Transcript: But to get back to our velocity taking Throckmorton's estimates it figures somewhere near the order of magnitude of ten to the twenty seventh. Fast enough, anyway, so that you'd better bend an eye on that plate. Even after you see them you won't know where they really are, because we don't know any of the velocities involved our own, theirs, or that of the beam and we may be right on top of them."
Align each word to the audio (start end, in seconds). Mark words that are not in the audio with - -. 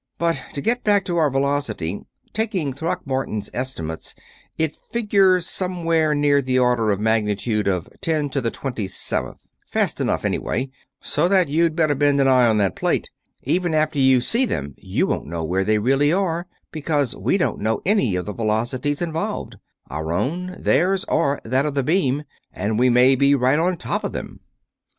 But 0.17 0.43
to 0.55 0.61
get 0.61 0.83
back 0.83 1.05
to 1.05 1.17
our 1.17 1.29
velocity 1.29 2.01
taking 2.33 2.73
Throckmorton's 2.73 3.51
estimates 3.53 4.15
it 4.57 4.75
figures 4.91 5.47
somewhere 5.47 6.15
near 6.15 6.41
the 6.41 6.57
order 6.57 6.89
of 6.89 6.99
magnitude 6.99 7.67
of 7.67 7.87
ten 8.01 8.27
to 8.31 8.41
the 8.41 8.49
twenty 8.49 8.87
seventh. 8.87 9.37
Fast 9.67 10.01
enough, 10.01 10.25
anyway, 10.25 10.71
so 11.01 11.27
that 11.27 11.49
you'd 11.49 11.75
better 11.75 11.93
bend 11.93 12.19
an 12.19 12.27
eye 12.27 12.47
on 12.47 12.57
that 12.57 12.75
plate. 12.75 13.11
Even 13.43 13.75
after 13.75 13.99
you 13.99 14.21
see 14.21 14.43
them 14.43 14.73
you 14.79 15.05
won't 15.05 15.27
know 15.27 15.43
where 15.43 15.63
they 15.63 15.77
really 15.77 16.11
are, 16.11 16.47
because 16.71 17.15
we 17.15 17.37
don't 17.37 17.61
know 17.61 17.79
any 17.85 18.15
of 18.15 18.25
the 18.25 18.33
velocities 18.33 19.03
involved 19.03 19.57
our 19.91 20.11
own, 20.11 20.55
theirs, 20.59 21.03
or 21.09 21.39
that 21.43 21.67
of 21.67 21.75
the 21.75 21.83
beam 21.83 22.23
and 22.51 22.79
we 22.79 22.89
may 22.89 23.13
be 23.13 23.35
right 23.35 23.59
on 23.59 23.77
top 23.77 24.03
of 24.03 24.13
them." 24.13 24.39